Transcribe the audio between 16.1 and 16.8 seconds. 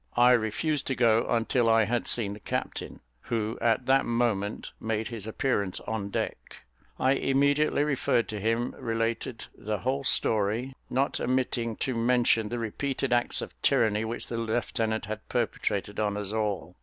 us all.